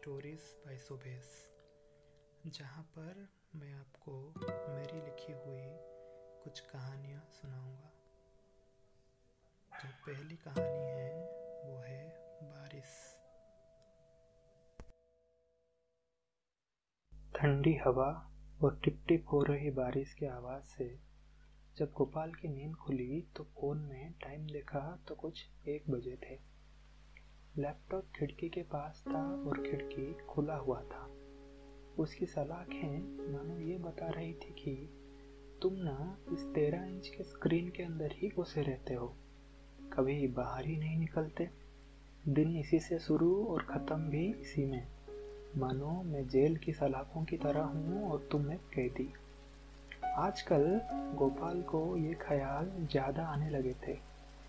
[0.00, 1.24] Stories bye Subesh
[2.46, 4.34] जहाँ पर मैं आपको
[4.74, 5.64] मेरी लिखी हुई
[6.44, 7.90] कुछ कहानियाँ सुनाऊँगा।
[9.72, 11.20] जो पहली कहानी है,
[11.64, 12.08] वो है
[12.42, 12.94] बारिश।
[17.36, 18.30] ठंडी हवा
[18.64, 20.98] और टिप टिप हो रही बारिश की आवाज़ से
[21.76, 26.59] जब गोपाल की नींद खुली तो फ़ोन में टाइम देखा तो कुछ एक बजे थे।
[27.58, 31.08] लैपटॉप खिड़की के पास था और खिड़की खुला हुआ था।
[31.98, 34.74] उसकी सलाखें मानो ये बता रही थी कि
[35.62, 39.06] तुम ना इस तेरह इंच के स्क्रीन के अंदर ही घुसे रहते हो।
[39.92, 41.48] कभी बाहर ही नहीं निकलते।
[42.28, 44.86] दिन इसी से शुरू और ख़त्म भी इसी में।
[45.56, 49.08] मानो मैं जेल की सलाखों की तरह हूँ और तुम एक कैदी।
[50.18, 50.80] आजकल
[51.18, 53.94] गोपाल को ये ख्याल ज़्यादा आने लगे थे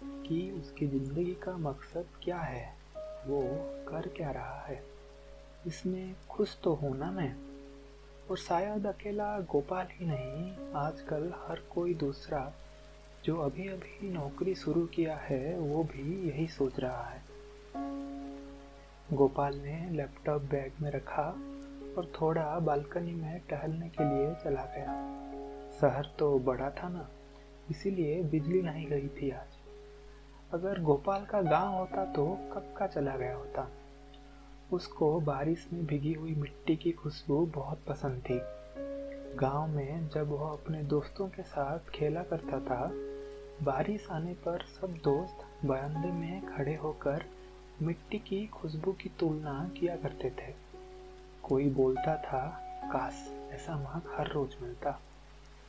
[0.03, 2.80] कि उसकी ज़िंदगी का मकसद क्या है।
[3.27, 3.41] वो
[3.89, 4.83] कर क्या रहा है?
[5.67, 7.35] इसमें खुश तो होना मैं।
[8.31, 12.53] और शायद अकेला गोपाल ही नहीं, आजकल हर कोई दूसरा
[13.25, 17.21] जो अभी अभी नौकरी शुरू किया है, वो भी यही सोच रहा है।
[19.13, 21.23] गोपाल ने लैपटॉप बैग में रखा
[21.97, 25.21] और थोड़ा बालकनी में टहलने के लिए चला गया।
[25.81, 27.09] शहर तो बड़ा था ना,
[27.69, 29.60] इसीलिए बिजली नहीं गई थी आज।
[30.53, 33.67] अगर गोपाल का गाँव होता तो कब का चला गया होता?
[34.73, 38.41] उसको बारिश में भीगी हुई मिट्टी की खुशबू बहुत पसंद थी।
[39.35, 42.91] गाँव में जब वह अपने दोस्तों के साथ खेला करता था,
[43.63, 47.23] बारिश आने पर सब दोस्त बरामदे में खड़े होकर
[47.81, 50.53] मिट्टी की खुशबू की तुलना किया करते थे।
[51.43, 52.47] कोई बोलता था,
[52.83, 54.99] काश ऐसा महक हर रोज मिलता।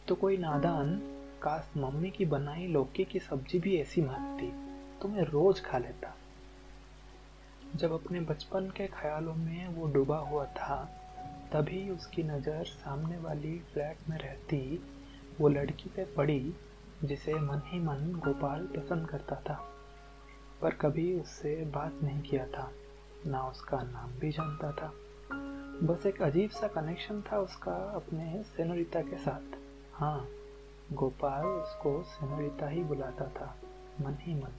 [0.08, 0.96] तो कोई नादान,
[1.42, 4.71] काश मम्मी की बनाई लौकी की सब्ज़ी भी ऐसी महकती
[5.02, 6.14] तो मैं रोज खा लेता।
[7.76, 10.76] जब अपने बचपन के ख्यालों में वो डूबा हुआ था,
[11.52, 14.82] तभी उसकी नज़र सामने वाली फ्लैट में रहती
[15.40, 16.54] वो लड़की पे पड़ी,
[17.04, 19.60] जिसे मन ही मन गोपाल पसंद करता था।
[20.62, 22.70] पर कभी उससे बात नहीं किया था,
[23.26, 24.92] ना उसका नाम भी जानता था।
[25.86, 29.58] बस एक अजीब सा कनेक्शन था उसका अपने सेनोरिता के साथ।
[29.94, 30.28] हाँ
[30.92, 33.54] गोपाल उसको सेनोरिता ही बुलाता था,
[34.00, 34.58] मन ही मन।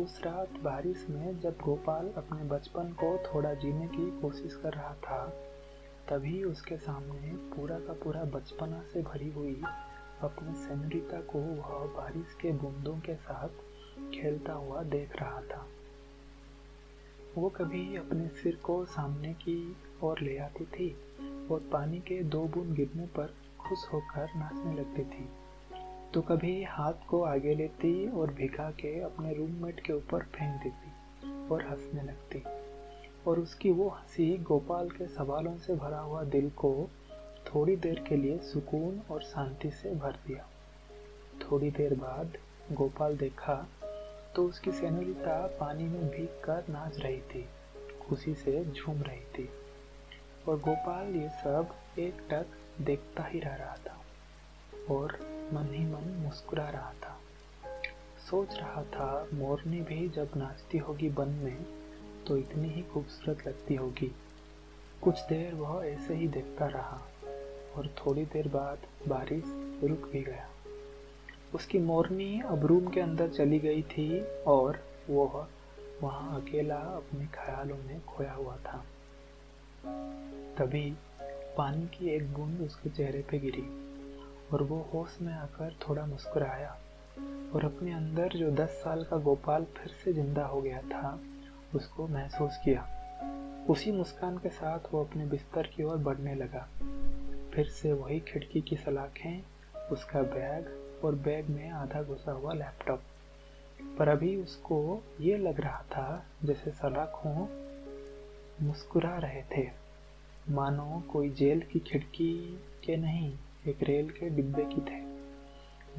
[0.00, 4.94] उस रात बारिश में जब गोपाल अपने बचपन को थोड़ा जीने की कोशिश कर रहा
[4.94, 5.26] था,
[6.08, 9.62] तभी उसके सामने पूरा का पूरा बचपना से भरी हुई
[10.22, 13.48] अपनी सेनरिता को वह बारिश के बूंदों के साथ
[14.14, 15.66] खेलता हुआ देख रहा था।
[17.38, 20.96] वो कभी अपने सिर को सामने की ओर ले आती थी
[21.50, 25.28] और पानी के दो बूंद गिरने पर खुश होकर नाचने लगती थी।
[26.16, 31.48] तो कभी हाथ को आगे लेती और भिगा के अपने रूममेट के ऊपर फेंक देती
[31.48, 32.42] और हंसने लगती।
[33.26, 36.90] और उसकी वो हँसी गोपाल के सवालों से भरा हुआ दिल को
[37.46, 40.48] थोड़ी देर के लिए सुकून और शांति से भर दिया।
[41.42, 42.38] थोड़ी देर बाद
[42.72, 43.68] गोपाल देखा
[44.36, 47.46] तो उसकी सेनोरिता पानी में भीग कर नाच रही थी,
[48.08, 49.48] खुशी से झूम रही थी।
[50.48, 52.46] और गोपाल ये सब एक टक
[52.80, 54.00] देखता ही रह रहा था।
[54.94, 57.20] और मन ही मन मुस्कुरा रहा था।
[58.30, 61.66] सोच रहा था, मोरनी भी जब नाचती होगी वन में
[62.26, 64.14] तो इतनी ही खूबसूरत लगती होगी।
[65.02, 67.00] कुछ देर वह ऐसे ही देखता रहा,
[67.76, 69.44] और थोड़ी देर बाद बारिश
[69.84, 70.48] रुक भी गया।
[71.54, 75.46] उसकी मोरनी अब रूम के अंदर चली गई थी, और वह
[76.02, 78.84] वहाँ अकेला अपने ख्यालों में खोया हुआ था।
[80.58, 80.96] तभी
[81.56, 83.85] पानी की एक बूंद उसके चेहरे पे गिरी।
[84.52, 86.78] और वो होश में आकर थोड़ा मुस्कुराया
[87.54, 91.20] और अपने अंदर जो दस साल का गोपाल फिर से ज़िंदा हो गया था,
[91.74, 92.88] उसको महसूस किया।
[93.70, 96.68] उसी मुस्कान के साथ वो अपने बिस्तर की ओर बढ़ने लगा।
[97.54, 99.42] फिर से वही खिड़की की सलाखें,
[99.92, 100.66] उसका बैग
[101.04, 103.02] और बैग में आधा घुसा हुआ लैपटॉप।
[103.98, 107.46] पर अभी उसको ये लग रहा था जैसे सलाखों
[108.66, 109.70] मुस्कुरा रहे थे।
[110.48, 115.00] मानो कोई जेल की खिड़की के नहीं एक रेल के डिब्बे की थे,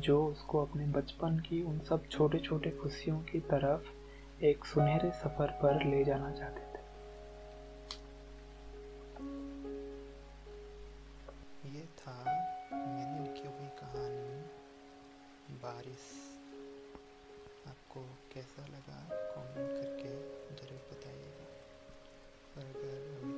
[0.02, 5.52] जो उसको अपने बचपन की उन सब छोटे छोटे खुशियों की तरफ़ एक सुनहरे सफ़र
[5.62, 6.86] पर ले जाना चाहते थे।
[11.70, 12.16] ये था
[12.74, 14.42] मैंने लिखी हुई कहानी,
[15.58, 16.06] बारिश।
[17.68, 18.02] आपको
[18.34, 19.00] कैसा लगा?
[19.12, 20.12] कमेंट करके
[20.56, 21.48] ज़रूर बताइएगा।
[22.58, 23.37] अगर अभी